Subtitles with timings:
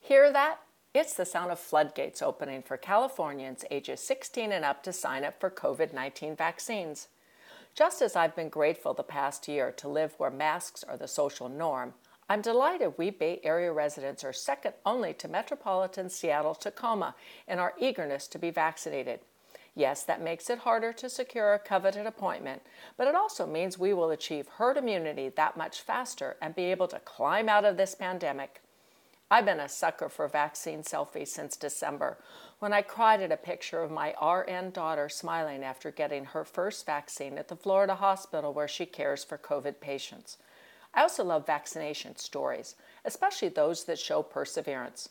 [0.00, 0.60] Hear that?
[0.94, 5.38] It's the sound of floodgates opening for Californians ages 16 and up to sign up
[5.38, 7.08] for COVID 19 vaccines.
[7.74, 11.50] Just as I've been grateful the past year to live where masks are the social
[11.50, 11.92] norm,
[12.30, 17.14] I'm delighted we Bay Area residents are second only to metropolitan Seattle Tacoma
[17.46, 19.20] in our eagerness to be vaccinated.
[19.80, 22.60] Yes, that makes it harder to secure a coveted appointment,
[22.98, 26.86] but it also means we will achieve herd immunity that much faster and be able
[26.88, 28.60] to climb out of this pandemic.
[29.30, 32.18] I've been a sucker for vaccine selfies since December
[32.58, 36.84] when I cried at a picture of my RN daughter smiling after getting her first
[36.84, 40.36] vaccine at the Florida hospital where she cares for COVID patients.
[40.92, 42.76] I also love vaccination stories,
[43.06, 45.08] especially those that show perseverance.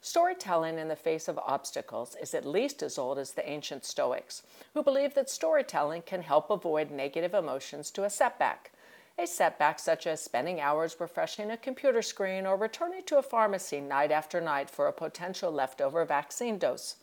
[0.00, 4.42] Storytelling in the face of obstacles is at least as old as the ancient Stoics,
[4.74, 8.72] who believed that storytelling can help avoid negative emotions to a setback
[9.18, 13.80] a setback such as spending hours refreshing a computer screen or returning to a pharmacy
[13.80, 16.96] night after night for a potential leftover vaccine dose.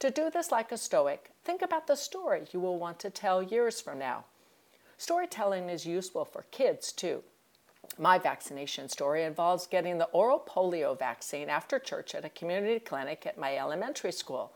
[0.00, 3.40] To do this like a Stoic, think about the story you will want to tell
[3.40, 4.24] years from now.
[4.98, 7.22] Storytelling is useful for kids too.
[7.98, 13.26] My vaccination story involves getting the oral polio vaccine after church at a community clinic
[13.26, 14.52] at my elementary school.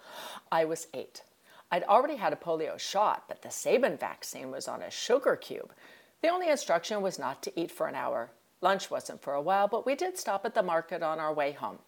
[0.51, 1.23] I was eight.
[1.71, 5.73] I'd already had a polio shot, but the Sabin vaccine was on a sugar cube.
[6.23, 8.31] The only instruction was not to eat for an hour.
[8.61, 11.53] Lunch wasn't for a while, but we did stop at the market on our way
[11.53, 11.79] home.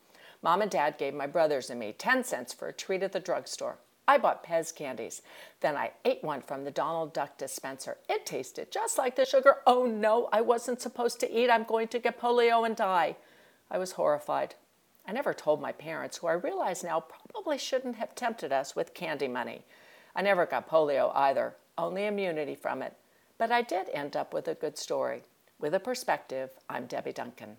[0.42, 3.20] Mom and Dad gave my brothers and me 10 cents for a treat at the
[3.20, 3.78] drugstore.
[4.10, 5.22] I bought Pez candies.
[5.60, 7.96] Then I ate one from the Donald Duck dispenser.
[8.08, 9.58] It tasted just like the sugar.
[9.68, 11.48] Oh no, I wasn't supposed to eat.
[11.48, 13.14] I'm going to get polio and die.
[13.70, 14.56] I was horrified.
[15.06, 18.94] I never told my parents, who I realize now probably shouldn't have tempted us with
[18.94, 19.62] candy money.
[20.16, 22.94] I never got polio either, only immunity from it.
[23.38, 25.22] But I did end up with a good story.
[25.60, 27.58] With a perspective, I'm Debbie Duncan.